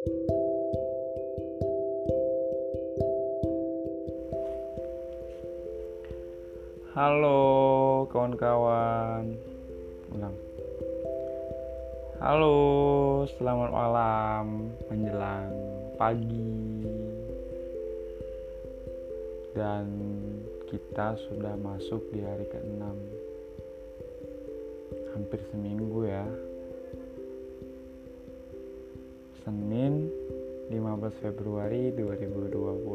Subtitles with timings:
[0.00, 0.16] Halo
[8.08, 9.36] kawan-kawan.
[10.16, 10.32] Ulang.
[12.16, 12.56] Halo
[13.36, 15.52] selamat malam Menjelang
[16.00, 16.80] pagi.
[19.52, 19.84] Dan
[20.64, 22.84] kita sudah masuk di hari ke-6
[25.12, 26.24] Hampir seminggu ya
[29.50, 30.06] Senin
[30.70, 32.86] 15 Februari 2021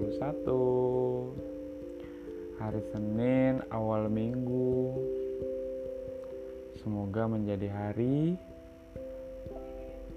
[2.56, 4.96] hari Senin awal minggu.
[6.80, 8.40] Semoga menjadi hari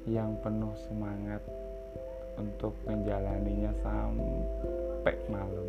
[0.07, 1.43] yang penuh semangat
[2.39, 5.69] untuk menjalaninya sampai malam.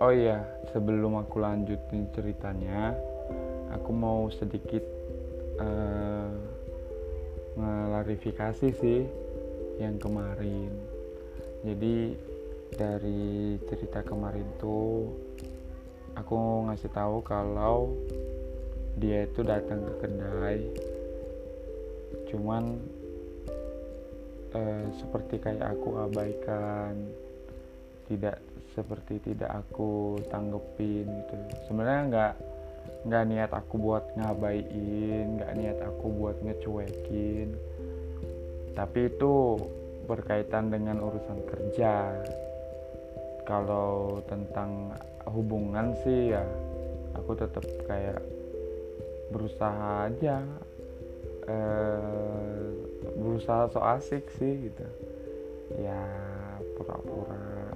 [0.00, 0.40] Oh iya,
[0.72, 3.11] sebelum aku lanjutin ceritanya,
[3.72, 4.84] aku mau sedikit
[5.60, 6.30] uh,
[8.60, 9.06] sih
[9.80, 10.70] yang kemarin.
[11.62, 12.16] Jadi
[12.72, 15.12] dari cerita kemarin tuh
[16.18, 17.92] aku ngasih tahu kalau
[18.98, 20.60] dia itu datang ke kedai.
[22.28, 22.80] Cuman
[24.52, 26.94] eh, seperti kayak aku abaikan
[28.08, 31.34] tidak seperti tidak aku tanggepin gitu.
[31.68, 32.34] Sebenarnya nggak
[33.02, 37.50] nggak niat aku buat ngabaiin nggak niat aku buat ngecuekin.
[38.72, 39.58] Tapi itu
[40.06, 42.14] berkaitan dengan urusan kerja.
[43.42, 44.94] Kalau tentang
[45.26, 46.46] hubungan sih ya
[47.18, 48.22] aku tetap kayak
[49.34, 50.38] berusaha aja.
[51.42, 52.62] Eh,
[53.18, 54.86] berusaha so asik sih gitu.
[55.74, 56.06] Ya
[56.78, 57.74] pura-pura.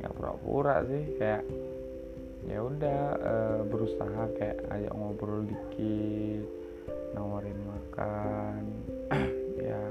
[0.00, 1.44] Nggak pura-pura sih kayak
[2.44, 6.44] ya udah eh, berusaha kayak ayo ngobrol dikit
[7.16, 8.62] nawarin makan
[9.70, 9.82] ya.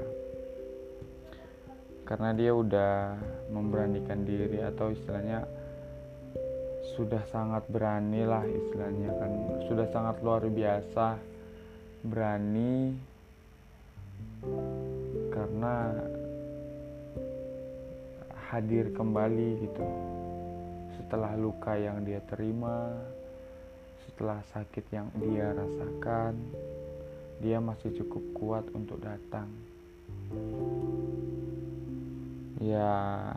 [2.04, 3.16] Karena dia udah
[3.48, 5.48] memberanikan diri atau istilahnya
[6.94, 9.30] sudah sangat berani lah istilahnya kan.
[9.66, 11.16] Sudah sangat luar biasa
[12.04, 12.92] berani
[15.32, 15.96] karena
[18.52, 19.84] hadir kembali gitu
[20.96, 22.94] setelah luka yang dia terima
[24.06, 26.38] setelah sakit yang dia rasakan
[27.42, 29.50] dia masih cukup kuat untuk datang.
[32.62, 33.34] Ya,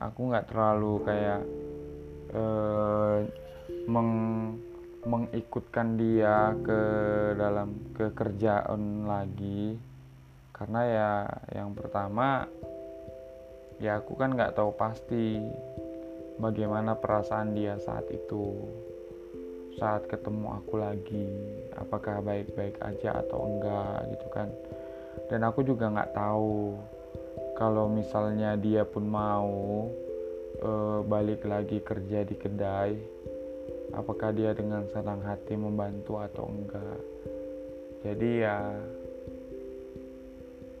[0.00, 1.42] aku nggak terlalu kayak
[2.34, 3.22] uh,
[3.84, 4.10] meng
[5.00, 6.82] mengikutkan dia ke
[7.40, 9.80] dalam kekerjaan lagi
[10.52, 11.12] karena ya
[11.56, 12.44] yang pertama
[13.80, 15.40] ya aku kan nggak tahu pasti
[16.40, 18.56] bagaimana perasaan dia saat itu?
[19.76, 21.28] Saat ketemu aku lagi
[21.76, 24.48] apakah baik-baik aja atau enggak gitu kan?
[25.28, 26.74] Dan aku juga nggak tahu
[27.54, 29.86] kalau misalnya dia pun mau
[30.58, 30.70] e,
[31.04, 32.92] balik lagi kerja di kedai
[33.92, 37.00] apakah dia dengan senang hati membantu atau enggak?
[38.00, 38.58] Jadi ya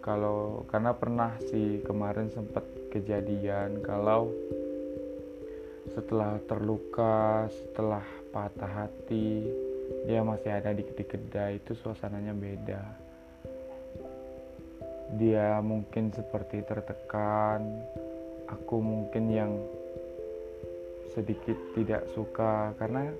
[0.00, 4.32] kalau karena pernah sih kemarin sempat kejadian kalau
[5.88, 9.48] setelah terluka setelah patah hati
[10.04, 12.82] dia masih ada di, di kedai itu suasananya beda.
[15.18, 17.66] Dia mungkin seperti tertekan
[18.46, 19.52] aku mungkin yang
[21.10, 23.10] sedikit tidak suka karena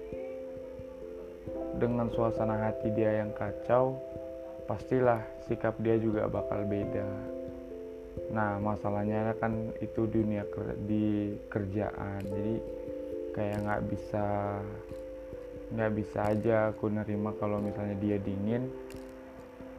[1.82, 3.98] dengan suasana hati dia yang kacau
[4.70, 5.18] pastilah
[5.50, 7.39] sikap dia juga bakal beda
[8.28, 10.44] nah masalahnya kan itu dunia
[10.84, 12.20] di kerjaan.
[12.22, 12.54] Jadi
[13.34, 14.26] kayak nggak bisa
[15.70, 18.66] nggak bisa aja aku nerima kalau misalnya dia dingin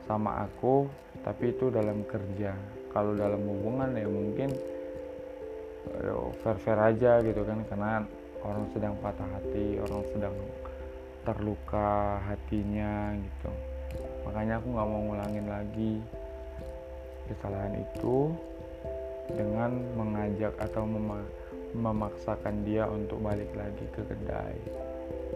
[0.08, 0.88] sama aku
[1.22, 2.56] tapi itu dalam kerja.
[2.92, 4.52] Kalau dalam hubungan ya mungkin
[6.44, 8.04] fair fair aja gitu kan karena
[8.42, 10.36] orang sedang patah hati orang sedang
[11.22, 13.52] terluka hatinya gitu.
[14.26, 15.94] Makanya aku nggak mau ngulangin lagi
[17.30, 18.34] kesalahan itu
[19.32, 20.84] dengan mengajak atau
[21.76, 24.58] memaksakan dia untuk balik lagi ke kedai.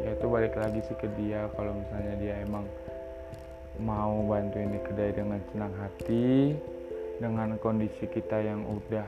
[0.03, 2.65] Ya itu balik lagi sih ke dia kalau misalnya dia emang
[3.79, 6.55] mau bantuin di kedai dengan senang hati
[7.19, 9.07] dengan kondisi kita yang udah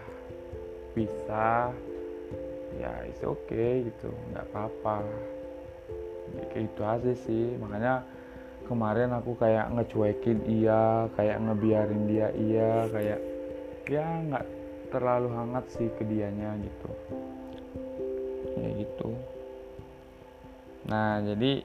[0.95, 1.71] bisa
[2.79, 5.03] ya it's okay gitu nggak apa-apa.
[6.35, 7.45] Ya, kayak itu aja sih.
[7.59, 8.03] Makanya
[8.67, 13.19] kemarin aku kayak ngecuekin iya kayak ngebiarin dia iya kayak
[13.87, 14.45] ya nggak
[14.91, 16.89] terlalu hangat sih ke dianya gitu.
[18.59, 19.09] Ya gitu.
[20.91, 21.63] Nah jadi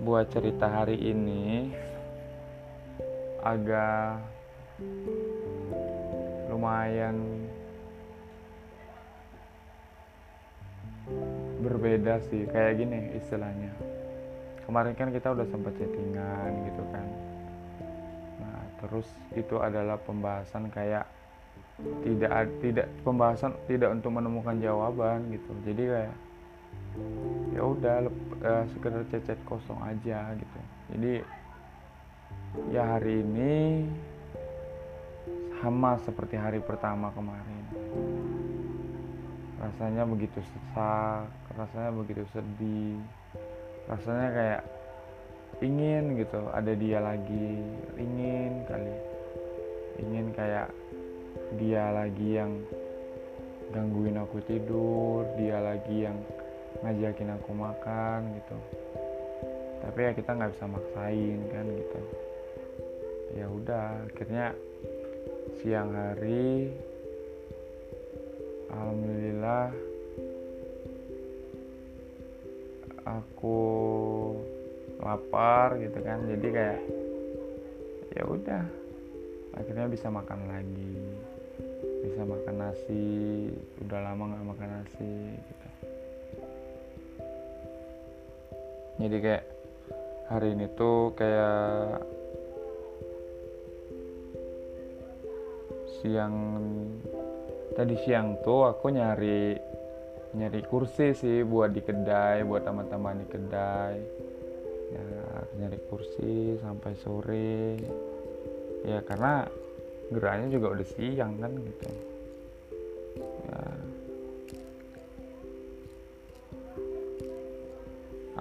[0.00, 1.74] buat cerita hari ini
[3.42, 4.22] agak
[6.48, 7.46] lumayan
[11.60, 13.93] berbeda sih kayak gini istilahnya
[14.64, 17.06] kemarin kan kita udah sempat chattingan gitu kan.
[18.40, 21.04] Nah terus itu adalah pembahasan kayak
[22.06, 25.52] tidak tidak pembahasan tidak untuk menemukan jawaban gitu.
[25.66, 26.16] Jadi kayak
[27.54, 27.96] ya udah
[28.42, 30.58] uh, sekedar cecet kosong aja gitu.
[30.94, 31.12] Jadi
[32.70, 33.54] ya hari ini
[35.58, 37.64] sama seperti hari pertama kemarin.
[39.58, 42.98] Rasanya begitu sesak rasanya begitu sedih
[43.88, 44.62] rasanya kayak
[45.60, 46.40] ingin gitu.
[46.50, 47.62] Ada dia lagi
[48.00, 48.96] ingin kali.
[50.00, 50.68] Ingin kayak
[51.54, 52.52] dia lagi yang
[53.70, 56.18] gangguin aku tidur dia lagi yang
[56.82, 58.58] ngajakin aku makan gitu.
[59.84, 62.00] Tapi ya kita nggak bisa maksain kan gitu.
[63.34, 64.54] Ya udah akhirnya
[65.60, 66.70] siang hari
[68.70, 69.93] alhamdulillah
[73.04, 73.60] aku
[75.00, 76.24] lapar gitu kan.
[76.28, 76.80] Jadi kayak
[78.16, 78.64] ya udah.
[79.54, 80.94] Akhirnya bisa makan lagi.
[82.04, 83.06] Bisa makan nasi.
[83.84, 85.66] Udah lama nggak makan nasi gitu.
[88.94, 89.44] Jadi kayak
[90.30, 91.98] hari ini tuh kayak
[96.00, 96.36] siang
[97.74, 99.58] tadi siang tuh aku nyari
[100.34, 103.96] nyari kursi sih buat di kedai buat teman-teman di kedai.
[104.90, 105.06] Ya
[105.62, 107.78] nyari kursi sampai sore.
[108.84, 109.46] Ya karena
[110.10, 111.86] geraknya juga udah siang kan gitu.
[113.46, 113.62] Ya.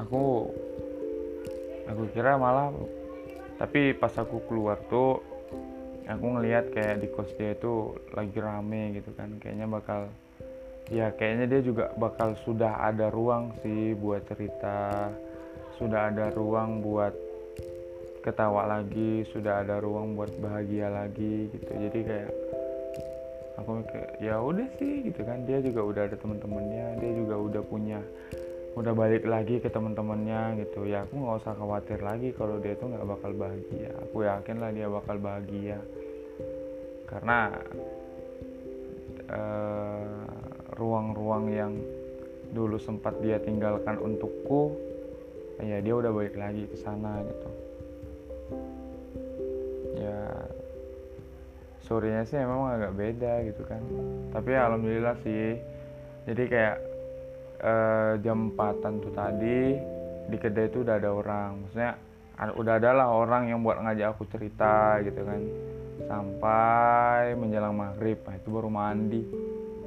[0.03, 0.49] Aku
[1.85, 2.73] aku kira malah
[3.61, 5.21] tapi pas aku keluar tuh
[6.09, 9.37] aku ngelihat kayak di kos dia itu lagi rame gitu kan.
[9.37, 10.09] Kayaknya bakal
[10.93, 15.09] ya kayaknya dia juga bakal sudah ada ruang sih buat cerita
[15.81, 17.17] sudah ada ruang buat
[18.21, 21.71] ketawa lagi sudah ada ruang buat bahagia lagi gitu.
[21.73, 22.31] Jadi kayak
[23.59, 25.43] aku mikir ya udah sih gitu kan.
[25.49, 27.99] Dia juga udah ada teman-temannya dia juga udah punya
[28.73, 30.87] udah balik lagi ke teman-temannya gitu.
[30.87, 33.91] Ya aku nggak usah khawatir lagi kalau dia tuh nggak bakal bahagia.
[34.07, 35.79] Aku yakin lah dia bakal bahagia.
[37.09, 37.51] Karena
[39.29, 40.22] uh,
[40.77, 41.73] ruang-ruang yang
[42.53, 44.77] dulu sempat dia tinggalkan untukku
[45.61, 47.49] ya dia udah balik lagi ke sana gitu.
[49.97, 50.21] Ya
[51.85, 53.81] sorenya sih memang agak beda gitu kan.
[54.33, 55.57] Tapi ya, alhamdulillah sih
[56.23, 56.77] jadi kayak
[57.63, 59.77] eh, jam 4 tuh tadi
[60.29, 61.49] di kedai itu udah ada orang.
[61.65, 61.93] Maksudnya
[62.43, 65.41] udah ada lah orang yang buat ngajak aku cerita gitu kan.
[66.09, 69.21] Sampai menjelang maghrib nah itu baru mandi.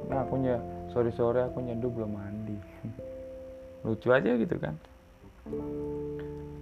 [0.07, 0.57] Nah aku ya
[0.97, 2.57] sore sore aku nyeduh belum mandi.
[3.85, 4.73] Lucu aja gitu kan.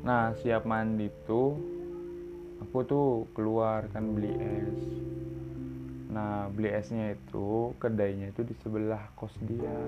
[0.03, 1.55] Nah siap mandi tuh
[2.59, 4.79] aku tuh keluar kan beli es.
[6.11, 9.79] Nah beli esnya itu kedainya itu di sebelah kos dia.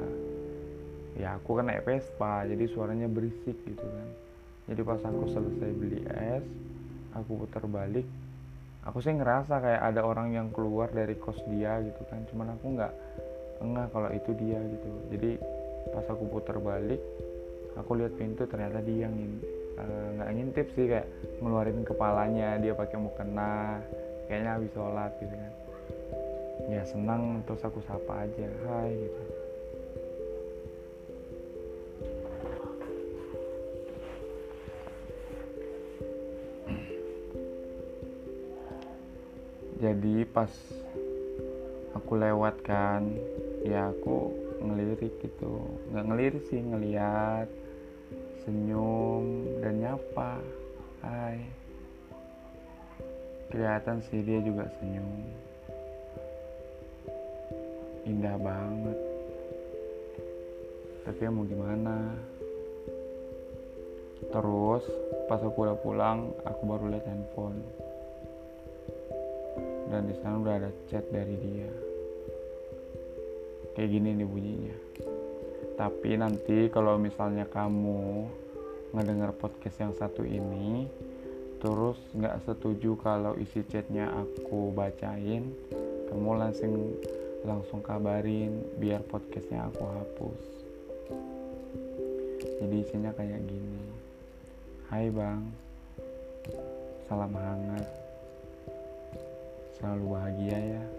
[1.19, 4.09] Ya aku kan naik Vespa jadi suaranya berisik gitu kan.
[4.71, 6.47] Jadi pas aku selesai beli es
[7.11, 8.07] aku putar balik
[8.87, 12.23] aku sih ngerasa kayak ada orang yang keluar dari kos dia gitu kan.
[12.31, 13.06] Cuman aku nggak
[13.61, 14.89] enggak kalau itu dia gitu.
[15.13, 15.31] Jadi
[15.93, 17.01] pas aku putar balik
[17.77, 19.15] aku lihat pintu ternyata dia yang
[19.77, 21.07] eh, nggak uh, ngintip sih kayak
[21.39, 23.77] ngeluarin kepalanya dia pakai mukena
[24.25, 25.53] kayaknya habis sholat gitu kan.
[26.67, 29.23] Ya senang terus aku sapa aja hai gitu.
[39.77, 40.49] Jadi pas
[41.93, 43.13] aku lewat kan
[43.67, 44.31] ya aku
[44.63, 45.59] ngelirik gitu.
[45.91, 47.47] Nggak ngelirik sih ngeliat
[48.47, 49.23] senyum
[49.59, 50.39] dan nyapa.
[51.03, 51.43] Hai.
[53.51, 55.11] Kelihatan sih dia juga senyum.
[58.07, 58.97] Indah banget.
[61.03, 62.15] Tapi ya mau gimana?
[64.27, 64.83] Terus
[65.27, 67.59] pas aku udah pulang aku baru lihat handphone.
[69.87, 71.86] Dan di sana udah ada chat dari dia
[73.77, 74.75] kayak gini nih bunyinya.
[75.77, 78.25] Tapi nanti kalau misalnya kamu
[78.89, 80.89] ngedengar podcast yang satu ini
[81.61, 85.53] terus nggak setuju kalau isi chatnya aku bacain
[86.09, 86.97] kamu langsung
[87.45, 90.41] langsung kabarin biar podcastnya aku hapus.
[92.57, 93.85] Jadi isinya kayak gini.
[94.89, 95.45] Hai bang.
[97.05, 97.85] Salam hangat.
[99.77, 100.96] Selalu bahagia ya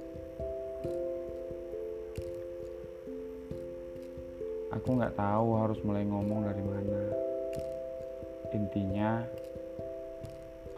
[4.78, 7.02] Aku nggak tahu harus mulai ngomong dari mana
[8.54, 9.26] Intinya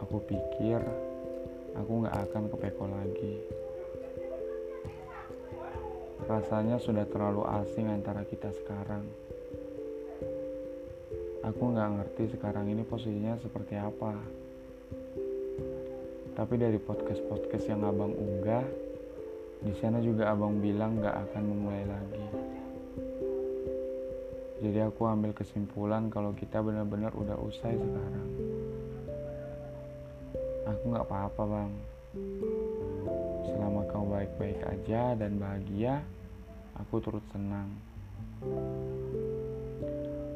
[0.01, 0.81] Aku pikir
[1.77, 3.35] Aku nggak akan ke Peko lagi
[6.25, 9.05] Rasanya sudah terlalu asing antara kita sekarang
[11.41, 14.13] Aku nggak ngerti sekarang ini posisinya seperti apa.
[16.37, 18.61] Tapi dari podcast-podcast yang abang unggah,
[19.65, 22.25] di sana juga abang bilang nggak akan memulai lagi.
[24.61, 28.29] Jadi aku ambil kesimpulan kalau kita benar-benar udah usai sekarang.
[30.69, 31.71] Aku nggak apa-apa bang.
[33.49, 36.05] Selama kau baik-baik aja dan bahagia,
[36.77, 37.73] aku turut senang.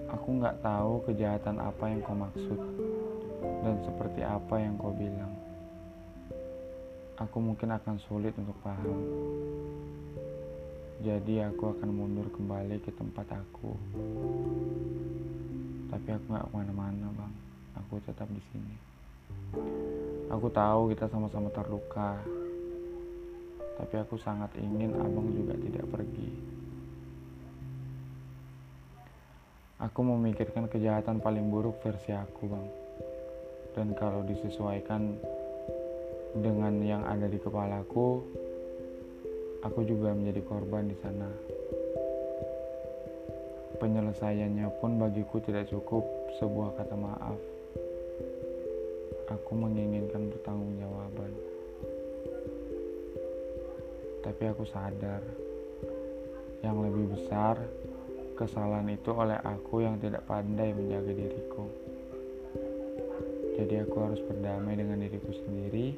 [0.10, 2.60] Aku nggak tahu kejahatan apa yang kau maksud
[3.62, 5.34] dan seperti apa yang kau bilang.
[7.22, 8.98] Aku mungkin akan sulit untuk paham.
[11.03, 13.75] Jadi aku akan mundur kembali ke tempat aku.
[15.91, 17.33] Tapi aku nggak ke mana-mana bang.
[17.83, 18.75] Aku tetap di sini.
[20.31, 22.15] Aku tahu kita sama-sama terluka.
[23.75, 26.29] Tapi aku sangat ingin abang juga tidak pergi.
[29.83, 32.67] Aku memikirkan kejahatan paling buruk versi aku, Bang.
[33.75, 35.19] Dan kalau disesuaikan
[36.39, 38.23] dengan yang ada di kepalaku,
[39.65, 41.27] aku juga menjadi korban di sana.
[43.81, 46.05] Penyelesaiannya pun bagiku tidak cukup
[46.38, 47.39] sebuah kata maaf.
[49.34, 51.34] Aku menginginkan pertanggungjawaban.
[54.22, 55.22] Tapi aku sadar
[56.62, 57.57] yang lebih besar
[58.36, 61.72] Kesalahan itu oleh aku yang tidak pandai menjaga diriku.
[63.55, 65.95] Jadi aku harus berdamai dengan diriku sendiri,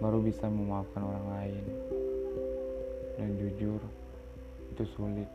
[0.00, 1.64] baru bisa memaafkan orang lain.
[3.14, 3.80] Dan jujur,
[4.74, 5.30] itu sulit.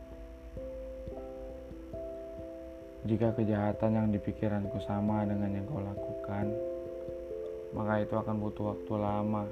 [3.08, 6.52] Jika kejahatan yang dipikiranku sama dengan yang kau lakukan,
[7.72, 9.44] maka itu akan butuh waktu lama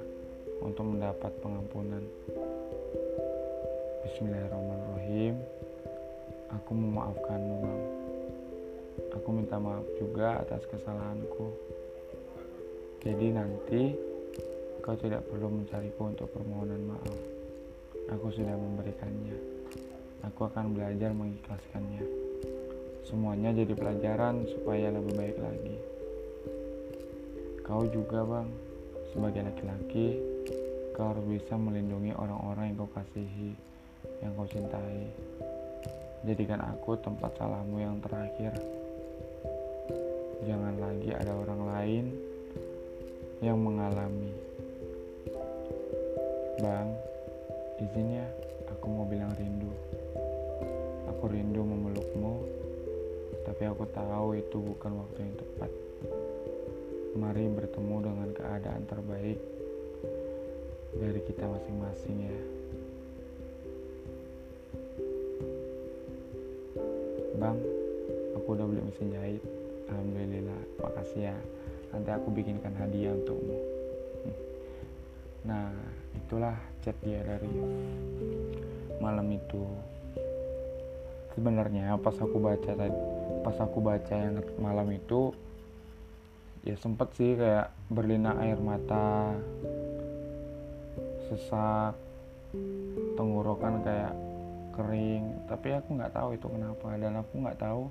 [0.61, 2.05] untuk mendapat pengampunan.
[4.05, 5.33] Bismillahirrahmanirrahim.
[6.61, 7.81] Aku memaafkanmu, Bang.
[9.17, 11.49] Aku minta maaf juga atas kesalahanku.
[13.01, 13.81] Jadi nanti
[14.85, 17.38] kau tidak perlu mencariku untuk permohonan maaf.
[18.09, 19.37] Aku sudah memberikannya.
[20.25, 22.01] Aku akan belajar mengikhlaskannya.
[23.05, 25.77] Semuanya jadi pelajaran supaya lebih baik lagi.
[27.61, 28.49] Kau juga, Bang,
[29.13, 30.17] sebagai laki-laki,
[30.97, 33.53] kau harus bisa melindungi orang-orang yang kau kasihi,
[34.25, 35.09] yang kau cintai.
[36.25, 38.57] Jadikan aku tempat salahmu yang terakhir.
[40.43, 42.05] Jangan lagi ada orang lain
[43.39, 44.33] yang mengalami.
[46.59, 46.91] Bang,
[47.79, 48.27] izin ya,
[48.67, 49.71] aku mau bilang rindu.
[51.15, 52.43] Aku rindu memelukmu,
[53.47, 55.71] tapi aku tahu itu bukan waktu yang tepat.
[57.15, 59.39] Mari bertemu dengan keadaan terbaik
[60.99, 62.37] dari kita masing-masing ya.
[67.39, 67.55] bang
[68.35, 69.43] aku udah beli mesin jahit
[69.87, 71.37] alhamdulillah makasih ya
[71.95, 73.55] nanti aku bikinkan hadiah untukmu
[75.47, 75.71] nah
[76.29, 76.53] itulah
[76.85, 77.49] chat dia dari
[79.01, 79.65] malam itu.
[81.33, 83.01] Sebenarnya pas aku baca tadi
[83.41, 85.33] pas aku baca yang malam itu
[86.61, 89.33] ya sempet sih kayak berlinang air mata
[91.25, 91.97] sesak
[93.17, 94.13] tenggorokan kayak
[94.77, 95.33] kering.
[95.49, 97.89] Tapi aku nggak tahu itu kenapa dan aku nggak tahu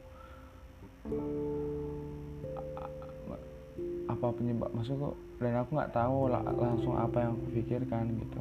[4.18, 6.18] apa penyebab maksudku dan aku nggak tahu
[6.58, 8.40] langsung apa yang aku pikirkan gitu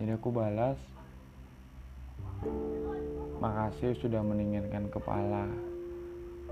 [0.00, 0.80] jadi aku balas
[3.44, 5.44] makasih sudah meninggikan kepala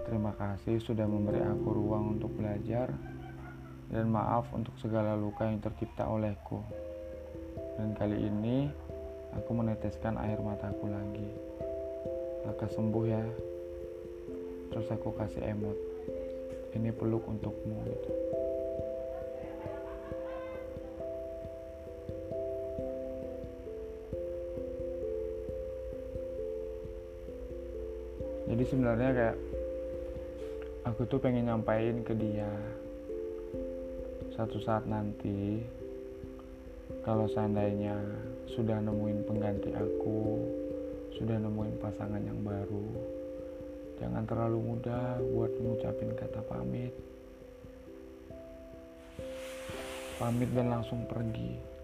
[0.05, 2.93] terima kasih sudah memberi aku ruang untuk belajar
[3.89, 6.61] dan maaf untuk segala luka yang tercipta olehku
[7.81, 8.69] dan kali ini
[9.37, 11.29] Aku meneteskan air mataku lagi.
[12.49, 13.25] Lekas sembuh ya.
[14.73, 15.77] Terus aku kasih emot.
[16.77, 18.13] Ini peluk untukmu gitu.
[28.49, 29.37] Jadi sebenarnya kayak
[30.89, 32.49] aku tuh pengen nyampain ke dia
[34.39, 35.61] satu saat nanti
[37.03, 37.99] kalau seandainya
[38.47, 40.41] sudah nemuin pengganti aku,
[41.19, 42.87] sudah nemuin pasangan yang baru,
[43.99, 46.95] Jangan terlalu mudah buat mengucapin kata pamit.
[50.19, 51.79] Pamit dan langsung pergi.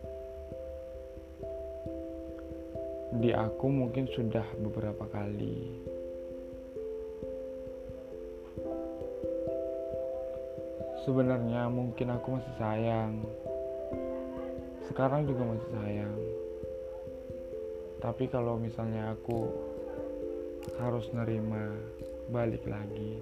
[3.14, 5.70] Di aku mungkin sudah beberapa kali
[11.06, 13.22] Sebenarnya mungkin aku masih sayang
[14.90, 16.16] Sekarang juga masih sayang
[18.02, 19.46] Tapi kalau misalnya aku
[20.82, 21.70] harus nerima
[22.32, 23.20] balik lagi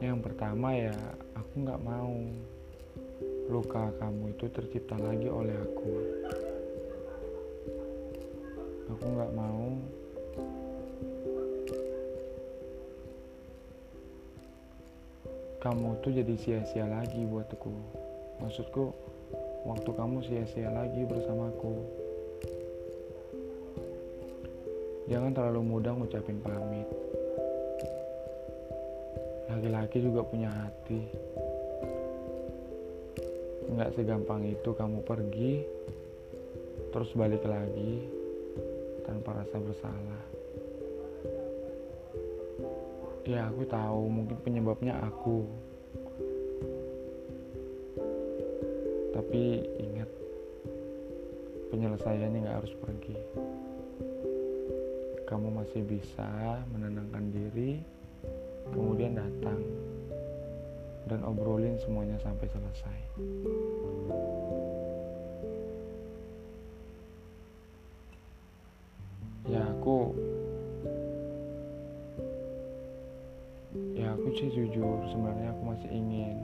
[0.00, 0.96] Yang pertama ya
[1.32, 2.12] aku gak mau
[3.46, 5.90] luka kamu itu tercipta lagi oleh aku.
[8.90, 9.78] Aku nggak mau
[15.62, 17.74] kamu tuh jadi sia-sia lagi buat aku.
[18.38, 18.94] Maksudku,
[19.66, 22.05] waktu kamu sia-sia lagi bersamaku.
[25.06, 26.88] Jangan terlalu mudah ngucapin pamit.
[29.46, 31.06] Laki-laki juga punya hati.
[33.70, 35.62] Nggak segampang itu kamu pergi
[36.90, 38.02] terus balik lagi
[39.06, 40.22] tanpa rasa bersalah.
[43.22, 45.46] Ya aku tahu mungkin penyebabnya aku.
[49.14, 49.42] Tapi
[49.86, 50.10] ingat
[51.70, 53.18] penyelesaiannya nggak harus pergi
[55.26, 57.82] kamu masih bisa menenangkan diri
[58.70, 59.58] kemudian datang
[61.06, 62.98] dan obrolin semuanya sampai selesai.
[69.46, 70.14] Ya aku
[73.98, 76.36] Ya aku sih jujur sebenarnya aku masih ingin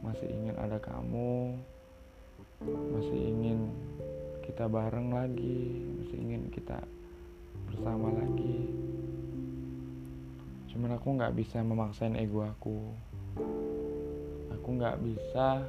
[0.00, 1.56] masih ingin ada kamu
[2.64, 3.68] masih ingin
[4.44, 6.80] kita bareng lagi masih ingin kita
[7.70, 8.66] bersama lagi.
[10.74, 12.90] Cuman aku nggak bisa memaksain ego aku.
[14.58, 15.62] Aku nggak bisa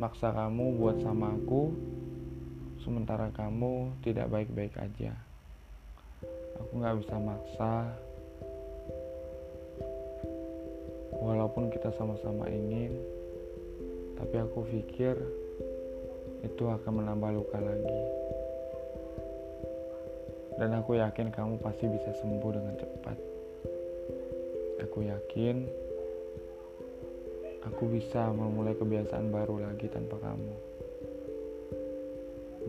[0.00, 1.72] maksa kamu buat sama aku
[2.80, 5.12] sementara kamu tidak baik-baik aja.
[6.64, 7.92] Aku nggak bisa maksa.
[11.16, 12.96] Walaupun kita sama-sama ingin
[14.16, 15.16] tapi aku pikir
[16.40, 18.00] itu akan menambah luka lagi
[20.56, 23.36] dan aku yakin kamu pasti bisa sembuh dengan cepat
[24.86, 25.68] Aku yakin
[27.64, 30.54] aku bisa memulai kebiasaan baru lagi tanpa kamu.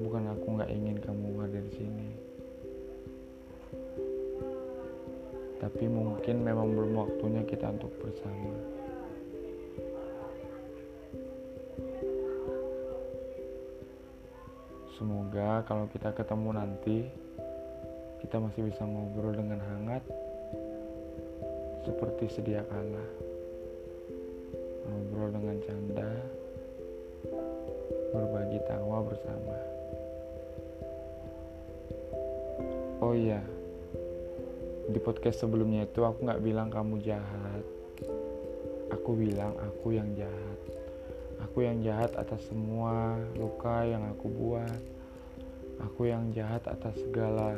[0.08, 2.10] Bukan aku nggak ingin kamu ada di sini,
[5.60, 8.56] tapi mungkin memang belum waktunya kita untuk bersama.
[15.00, 16.97] Semoga kalau kita ketemu nanti,
[18.28, 20.04] kita masih bisa ngobrol dengan hangat
[21.88, 23.08] seperti sedia kala.
[24.84, 26.12] Ngobrol dengan canda
[28.12, 29.56] berbagi tawa bersama.
[33.00, 33.40] Oh iya
[34.92, 37.63] di podcast sebelumnya itu aku nggak bilang kamu jahat.
[38.92, 40.60] Aku bilang aku yang jahat.
[41.48, 44.84] Aku yang jahat atas semua luka yang aku buat.
[45.80, 47.56] Aku yang jahat atas segala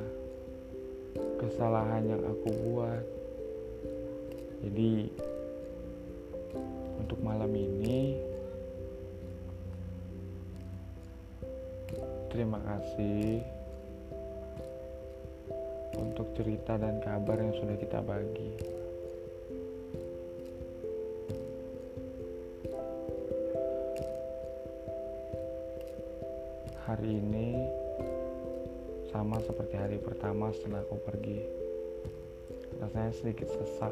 [1.39, 3.03] kesalahan yang aku buat
[4.65, 5.07] jadi
[6.99, 8.19] untuk malam ini
[12.29, 13.41] terima kasih
[15.99, 18.51] untuk cerita dan kabar yang sudah kita bagi.
[26.83, 27.49] Hari ini
[29.09, 31.41] sama seperti hari pertama setelah aku pergi.
[32.77, 33.91] Rasanya sedikit sesak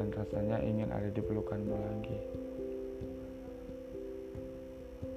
[0.00, 2.18] dan rasanya ingin ada di pelukanmu lagi.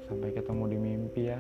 [0.04, 1.40] Sampai ketemu di mimpi ya.